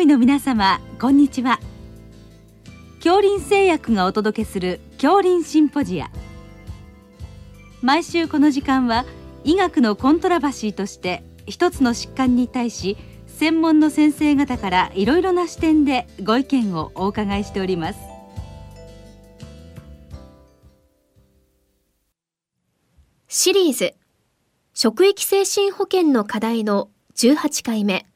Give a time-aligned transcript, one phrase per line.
[0.00, 1.58] 医の皆様こんにちは。
[2.96, 6.10] 恐林製薬がお届けする恐林シンポジア。
[7.82, 9.04] 毎週この時間は
[9.44, 12.96] 医学のコントラバシーとして一つの疾患に対し
[13.26, 17.98] 専門の先生方からいろいろな視点でご意見をお伺いしております。
[23.28, 23.94] シリーズ
[24.74, 28.06] 職域精神保健の課題の18回目。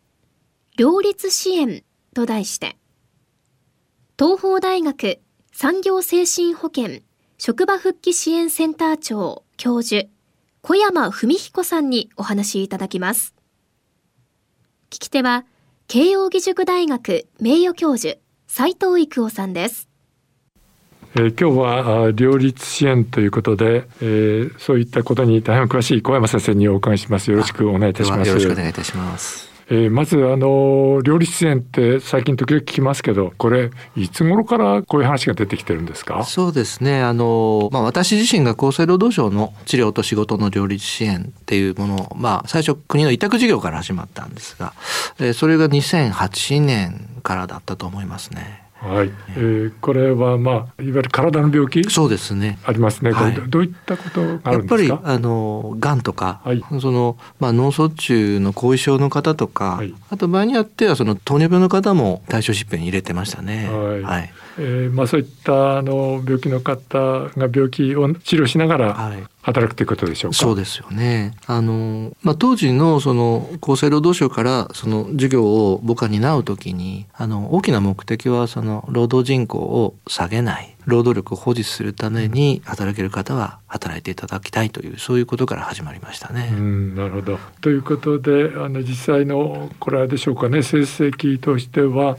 [0.77, 1.83] 両立支援
[2.15, 2.77] と題して、
[4.19, 5.20] 東邦大学
[5.52, 7.02] 産業精神保健
[7.38, 10.09] 職場復帰支援センター長教授
[10.62, 13.34] 小山文彦さんにお話しいただきます。
[14.91, 15.45] 聞き手は
[15.88, 19.88] 慶應義塾大学名誉教授斉藤育夫さんです。
[21.15, 27.30] えー、今日は両立支援ということで、えー、そういったことに大変詳しい小山先生にお伺いします。
[27.30, 28.29] よろしくお願いいたします。
[28.29, 29.49] よろしくお願いいたします。
[29.73, 36.24] えー、まずあの料理出演って最近時々聞きますけどこれいつ頃からこういう話が出てきてるんですか？
[36.24, 44.73] そうですねあの、まあ、私自身が厚生労働省の治療と仕事の両立支援っていうものを、まあ、最初国の委託事業から始まったんですが、
[45.21, 48.60] えー、それが2008年からだったと思いますね。
[48.80, 52.59] はい、えー、これはまあいわゆる体の病気そうですね。
[52.64, 54.82] ありますね、はい、どういったことがあるんですか？
[54.82, 63.68] やっぱりあのがんとか、はい、そのまあ脳卒中の後遺症の方とか、はい、あと場合によってはその糖尿病の方も対象疾病に入れてましたね。
[63.68, 70.37] はい、はいえーまあ、そういったあの病気の方が病気を治療しながら働くということでしょうか？
[70.37, 71.34] そうですよね。
[71.47, 86.50] あのまあ当時のその厚生労働省からその授業を僕は担うときにあの大きな目的はその労働人口を下げない労働力を保持するために働ける方は働いていただきたいというそういうことから始まりましたね。
[86.52, 87.38] うん、なるほど。
[87.60, 90.62] ということであの実際のこれはでしょうかね。
[90.62, 92.16] 成績としては、うん、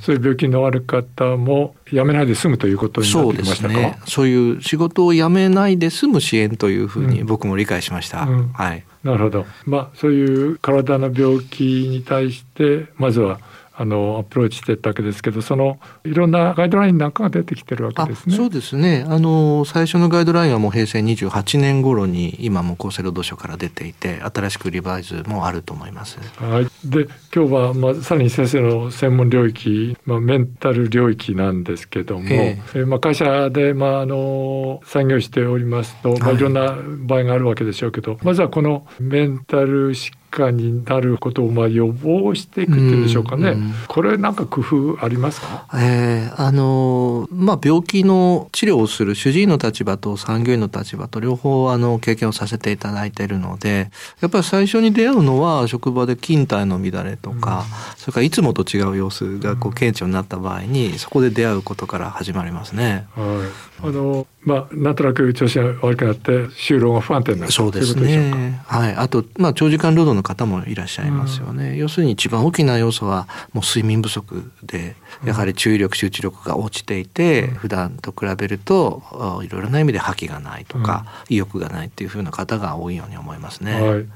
[0.00, 3.74] そういう病気のある方も辞めないで済むということになってきましたか？
[3.74, 3.98] そうですね。
[4.06, 8.22] そういう仕事を辞めないで済む支援というふうに僕も理解しました。
[8.22, 8.84] うん、はい。
[9.04, 9.46] なるほど。
[9.64, 13.38] まあそういう体の病気に対してまずは
[13.80, 18.36] あのアプローチしてたわけですけどそのいろんなガイドラインなんかが出てきてるわけですね。
[18.36, 26.18] そうですねあの最初のガイドラインはもう平成28年頃に今も厚生労働省から出ていて新しくリバイズもあると思います。
[26.40, 53.90] はい、で今日は、まあ、さらに先生の専門領域、まあ、メンタル領域なんですけども、えー、えまあ、会社で、まあ、あの産業しておりますと、まあ、いろんな場合があるわけでしょうけど、はい、まずはこのメンタル疾化になることをまあ予防していくっていうんでしょうかね、うんうん、これなんか工夫ありますか、えー、あのまあ、病気の治療をする主治医の立場と産業医の立場と両方あの経験をさせていただいているので
[54.20, 63.06] やっぱり最初に出会うのは職場で勤怠の乱れとか、うん、それからいつもと違う様子がこう顕著になった場合にそこで出会うことから始まりますね。
[63.14, 63.44] は
[63.82, 63.88] い。
[63.88, 68.62] あのまあなんとなく調子が悪くなって就労が不安定になるそうですね。
[68.66, 68.94] はい。
[68.94, 71.70] あとまあ長時間労働の方もいらっしゃいますよね。
[71.70, 79.02] うん、要するに一番大きな要素はもう睡眠不足でやはり注意力集中力が落ちていて、うん、普段と比べると
[79.44, 83.80] いろいろな意味で覇気がないとか、うん、意欲がないっていうふうな方が多いように思いますね。
[83.80, 84.06] はい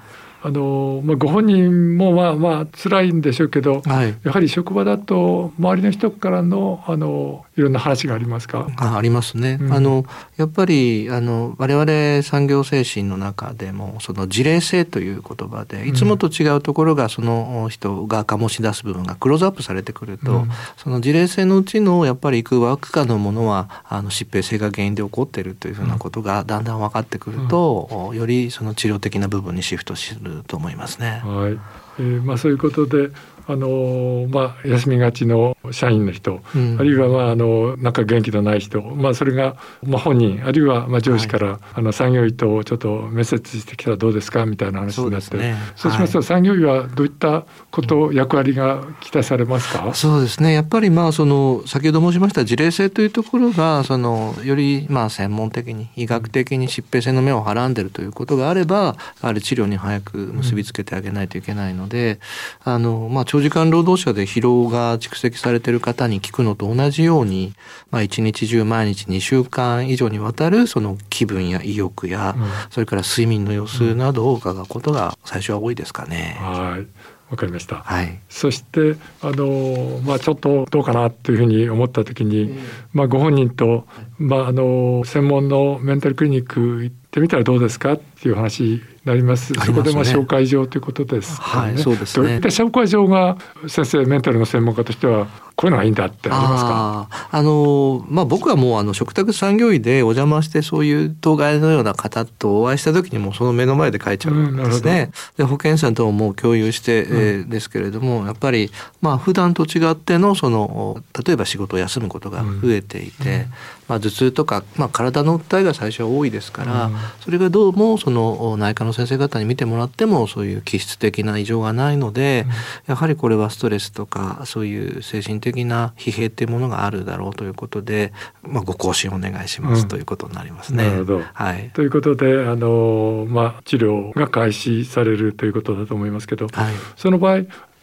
[0.45, 8.67] あのまあ、ご本人もまあまあ辛いんでしょうけど、はい、やはり職場だと周りの人からのあのいろんな話がありますか？
[8.77, 10.05] あありますね、うん、あの
[10.37, 31.23] やっぱりあの我々産業精神の中でもその事例性という言葉でいつもと違うところがその人が醸し出す部分がクローズアップされてくると、うん、その事例性のうちのやっぱりいくわくかのものはあの疾病性が原因で起こっているというふうなことがだんだん分かってくると、うん、よりその治療的な部分にシフトすると思いますね。
[31.25, 31.59] はい
[31.99, 33.11] えーまあ、そういうことで
[33.49, 49.95] あのまあ、休みがちの社員の人、うん、あるいは、まあ、あのなんか元気のない人、まあ、それが、まあ、本人あるいは、まあ、上司から、はい、あの産業医とちょっと面接してきたらどうですかみたいな話になってそう、ね,、しますと、はい、産業医はどういったこと、役割が期待されますか？
[49.95, 50.53] そうですね。
[50.53, 62.19] やっぱり、まあ、その先ほど申しました事例性というところがそのより、まあ、専門的に医学的に疾病性の目をはらんでるということがあればやはり治療に早く結びつけてあげないといけないので、
[62.67, 67.55] うん、あのまあ、長時間労働者で疲労が蓄積されている方に聞くのと同じように、
[67.91, 76.37] まあ、一日中毎日2週間以上にわたるその気分や意欲や、うん、それから睡眠の様子などを伺うことが最初は多いですかね。
[76.41, 77.77] はいわかりました。
[77.77, 78.21] はい。
[78.29, 82.59] そしてあのまあちょっとどうかなというふうに思った時に、
[82.93, 83.87] まあご本人と
[84.19, 89.55] まああの専門のメンタルクリニック行ってみたらどうですかっていう話なります。
[89.55, 92.37] そこでまあ紹介状ということです、ね、はい、そうですね。
[92.37, 95.29] 紹介状が先生メンタルの専門家としては
[95.63, 97.09] こういうのがいいんだってありますか？
[97.31, 105.13] あのまあ僕はもうあの食卓産業医でお邪魔してそういう当該のような方とお会いした時にもその目の前で書いちゃうんですね。
[105.39, 113.53] うん、で保健師さんとももう共有して、うん、えー、ですけれどもやっぱりまあ普段と違ってのその例えば仕事を休むことが増えていて、うん。
[113.89, 122.53] まあ、頭痛とか、まあ、体の訴えが最初は多いですから、うん、それがどうもその内科の先生方に見てもらってもそういう気質的な異常がないので、うん、
[122.87, 128.13] やはりこれはストレスとかそういう精神的な疲弊っていうものがあるだろうということで、
[128.43, 130.85] まあ、ご更新お願いします、ということになりますね。
[130.85, 137.43] なるほど、はい、ということであの、まあ、治療が開始されるということだと思いますけど、はい、その場合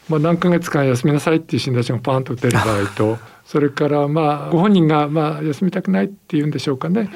[0.10, 7.10] まあ、何ヶ月間休みなさいっていう診断書がパンと出る場合と それからまあご本人がまあ休みたくないっていうんでしょうかね、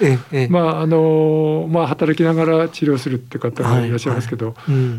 [0.49, 4.55] まああのまあ、働きながら治療するって方がいらっしゃいますけど、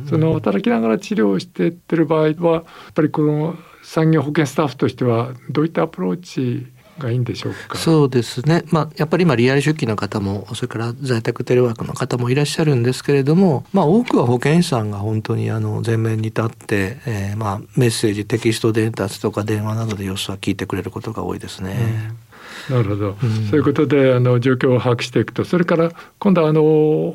[0.09, 2.65] その働きながら治療してってる場合はやっ
[2.95, 6.67] ぱりこの産業保険スタッフとしてはどういったアプローチ
[6.99, 7.77] がいいんでしょうか？
[7.79, 21.77] そうですね、まあ、やっぱり今リアル出勤の方もそれから在宅テレワークの方もいらっしゃるんですけれども、まあ、多くは保健師さんが本当にあの前面に立って、えー、まあメッセージテキスト伝達とか電話などで様子は聞いてくれることが多いですね。
[22.09, 22.24] うん
[22.71, 26.63] なるほど、うん、そういうことであの状況を把握していくとそれから今度はあの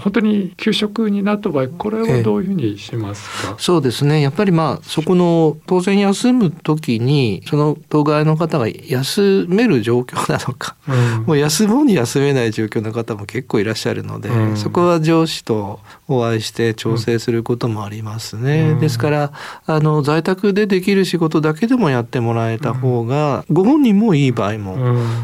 [0.02, 4.22] 本当に休職になった場合これはどういうふうにしますか、そうですね。
[4.22, 19.32] やっぱりまあそこの当然休む時にその当該の方が休める状況なのか、うん、もう休もうに休めない状況の方も結構いらっしゃるので、うん、そこは上司とお会いして調整することもありますね、ですから
[19.66, 24.78] あの在宅でできる仕事だけでもやってもらえた方が、ご本人もいい場合も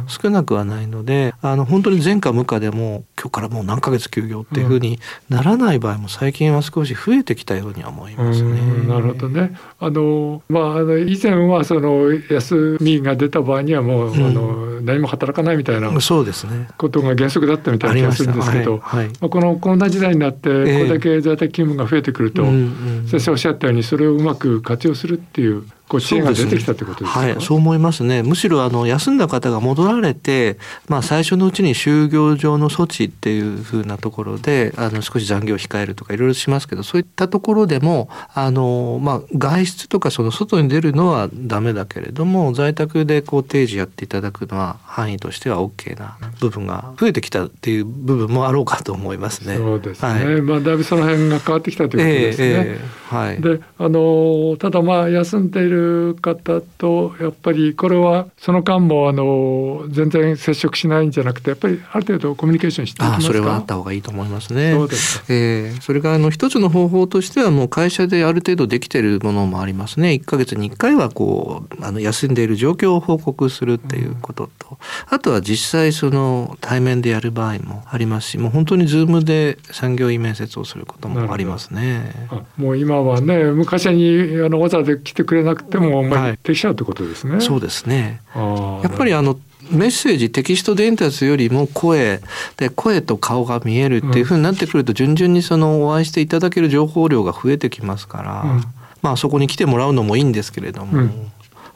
[0.08, 5.00] 少なくはないのであの本当に前科無科でも今日からもう何ヶ月休業っていうふうに
[5.30, 8.62] ならない場合も最近は少し増えてきたようには思いますね。
[8.88, 9.58] なるほどね。
[9.80, 16.68] あのまああの以前はその休みが出た場合にはもう、うん、あの何も働かないみたいなそうですね。
[16.78, 19.06] ことが原則だったみたいな気がするんですけど、はい。
[19.06, 20.50] はい、まあ、このコロナ時代になって
[20.80, 28.24] これだけ在宅勤務が増えてくると、えー、先生おっしゃったようにそれをうまく活用するっていうこう支援が出てきたってことですか、ね、はい、そう思いますね。
[28.24, 49.58] むしろあの休んだ方が戻られて、まあ最初のうちに就業上の措置っていうふうなところで、あの少し残業を控えるとかいろいろしますけど、そういったところでもあのまあ外出とかその外に出るのはダメだけれども、在宅でこう定時やっていただくのは範囲としては OK な部分が増えてきたっていう部分もあろうかと思いますね。
[49.58, 50.26] そうですね。
[50.26, 52.48] はい、まあだいぶその辺が変わってきたということですね。
[52.48, 53.42] えーえー、はい。
[53.42, 55.75] で、あのただまあ休んでいる
[56.22, 64.74] 方とやっぱりこれはその間もあの全然接触しないんじゃなくてやっぱりある程度コミュニケーションしていきますそれはあった方がいいと思いますね。
[64.74, 70.10] そうですえー、それからあの一つの方法としてはもう会社である程度できているものもありますね。
[70.10, 74.78] 1ヶ月に1回はこうあの休んでいる状況を報告するっていうことと、うん、
[75.10, 82.12] あとは実際その対面でやる場合もありますしもう本当にズームで産業医面接をすることもありますね。
[82.58, 87.42] もう今はね昔にあのわざわざ来てくれなくても、まあ、できちゃうってことですね。
[87.42, 88.22] そうですね。
[88.36, 89.40] やっぱりあの
[89.72, 92.22] メッセージテキスト伝達よりも声
[92.58, 98.64] で声と顔が見えるっていうふうになってくると順々にそのお会いしていただける情報量が増えてきますから、うん、
[99.02, 101.00] まあそこに来てもらうのもいいんですけれども。
[101.00, 101.32] うん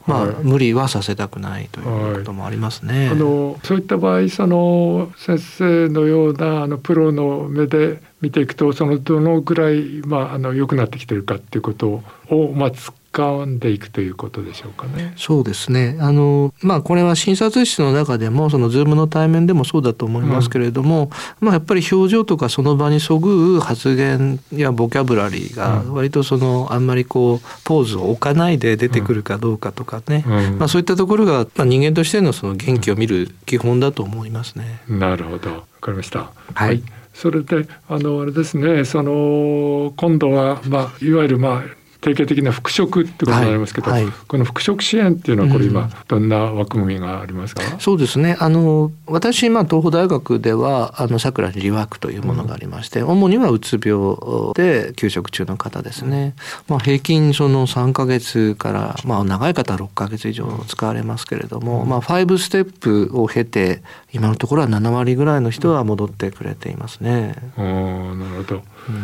[0.06, 3.00] まあ、はい、無理はさせたくないということもありますね。
[3.00, 12.72] はい、あのそういった場合その先生のようなあのプロの目で見ていくとそのどのぐらい、まあ、あの良くなってきてるかっていうことを、まあ、
[13.12, 15.12] 掴んでいくということでしょうかね。
[15.16, 15.96] そうですね。
[16.00, 34.82] あのまあこれは診察室の中でもそのズームの対面でもそうだと思いますけれども、うん、まあやっぱり表情とかその場にそぐう発言やボキャブラリーが割とそのあんまりこうポーズを置かないで出てくるかどうかとかね、うん、まあそういったところがまあ人間としてのその元気を見る基本だと思いますね。
[34.88, 35.50] なるほど。
[35.50, 36.30] わかりました。
[36.54, 41.62] はい、はいそれであのあれですねその今度は、まあ、いわゆる、まあ、
[42.00, 48.36] 定型的な復職ってことになりますけど、はいはい、この復職支援っていうのはこれ今どんな枠組みがありますか、うん、そうですね。
[48.40, 54.16] あの私、まあ、東邦大学ではあのさくらリワークというものがありまして、うん、主にはうつ病
[54.54, 56.34] で休職中の方ですね、
[56.68, 67.34] まあ、平均その3か月から、まあ、長い方は6か月以上使われますけれども、うん、まあ、5ステップを経て今のところは7割ぐらいの人は戻ってくれていますね。
[67.58, 68.62] うん、なるほど。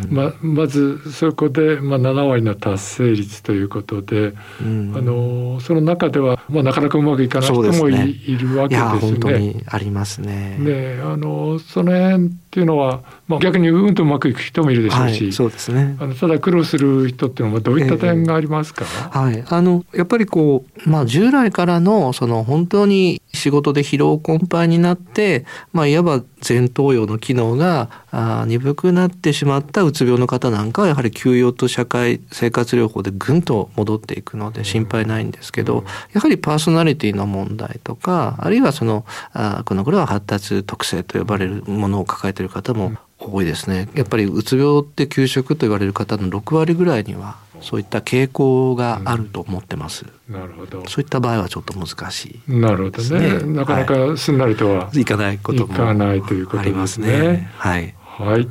[0.08, 8.98] ままずそこで、まあ、7割の達成率ということで、うん、あのその中では、まあ、なかなかうまくいかない人もい,、るわけですね。
[9.00, 10.56] 本当にありますね。
[10.58, 15.94] ねあのその辺っていうのは、まあ、逆にうんとうまくいく人もいるでしょうし、はい、そうですね。
[16.00, 25.44] あのただ苦労する人っていうのはどういった点がありますか、えー、はい、あのやっぱりこう、まあ、従来からのその本当に仕事で疲労困憊になって、
[25.74, 35.84] まあ、いわば前頭葉の機能があ鈍くなってしまったうつ病の方なんかはやはり休養と社会生活療法でぐんと戻っていくので心配ないんですけど、
[36.14, 50.04] やはりパーソナリティの問題とかあるいはそのあこの頃は発達特性と呼ばれるものを抱えている方も多いですねやっぱりうつ病って休職と言われる方の6割ぐらいにはそういった傾向があると思ってます。
[50.28, 50.86] うん、なるほど。
[50.86, 53.42] そういった場合はちょっと難しい、ね、なるほどね。
[53.54, 57.50] なかなかすんなりとは、い、かないこともないということですね。
[57.56, 57.94] はい。
[57.98, 58.48] はい。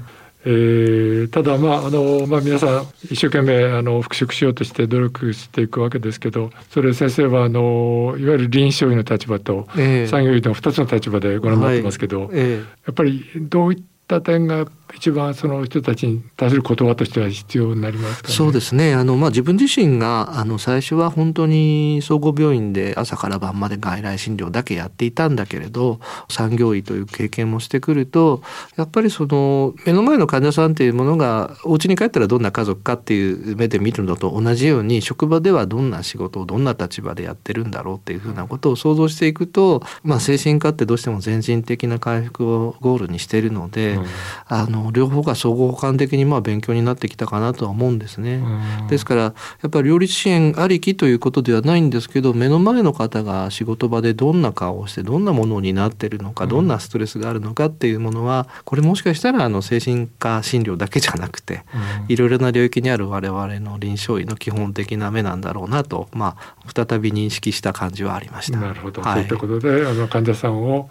[0.47, 18.93] えー、ただまああの、まあ、皆さん一生懸命あの復職しようとして努力していくわけですけどそれ先生はあのいわゆる臨床医の立場と産業医の2つの立場でご覧になってますけど、えー、やっぱりどういった点が一番その人たちに対する言葉としては必要になりますか、ね、そうですね。
[18.93, 25.99] あの、まあ、自分自身があの最初は本当に総合病院で朝から晩まで外来診療だけやっていたんだけれど
[26.29, 28.41] 産業医という経験もしてくると
[28.75, 44.05] やっぱりその目の前の患者さんっていうものがお家に帰ったらどんな家族かっていう目で見るのと同じように職場ではどんな仕事をどんな立場でやってるんだろうっていうふうなことを想像していくと、まあ、精神科ってどうしても全人的な回復をゴールにしているので、うん、
[44.47, 48.41] あの両方が相互補完的にまあ勉強になってきたかなとは思うんですね。
[48.89, 49.33] ですからや
[49.67, 61.63] っぱり両立支援ありきということではないんですけど目の前の方が仕事場でどんな顔をしてどんなものになってるのかどんなストレスがあるのかっていうものはこれもしかしたらあの精神科診療だけじゃなくて
[62.07, 68.59] いろいろな領域にある我々の臨床医の基本的な目なんだろうなとまあ再び認識した感じはありました。
[68.59, 70.89] なるほど、はい、そういったことであの患者さんを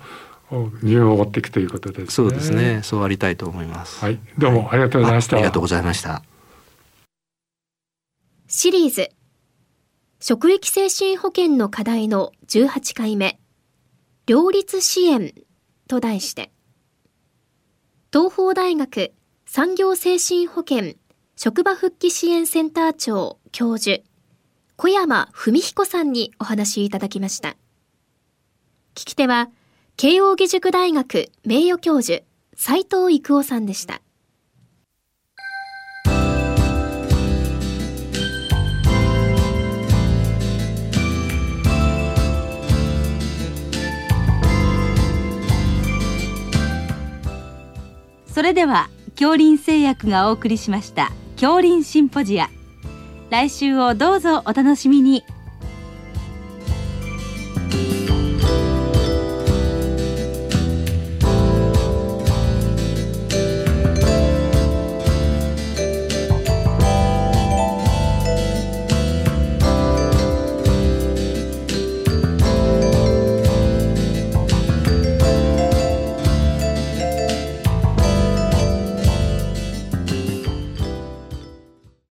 [0.82, 2.10] 身を追っていくということですね。
[2.10, 2.80] そうですね。
[2.82, 4.04] そうありたいと思います。
[4.04, 5.36] はい、どうもありがとうございました。
[5.36, 6.22] はい、ありがとうございました。
[8.46, 9.10] シリーズ
[10.20, 13.40] 職域精神保健の課題の18回目
[14.26, 15.34] 両立支援
[15.88, 16.52] と題して
[18.12, 19.12] 東邦大学
[19.44, 20.96] 産業精神保健
[21.36, 24.04] 職場復帰支援センター長教授
[24.76, 27.56] 小山文彦さんにお話いただきました
[28.94, 29.50] 聞き手は
[29.96, 32.24] 慶應義塾大学名誉教授
[32.56, 34.00] 斉藤育夫さんでした。
[48.26, 52.50] それでは恐林製薬がお送りしました恐林シンポジア。
[53.30, 55.22] 来週をどうぞお楽しみに。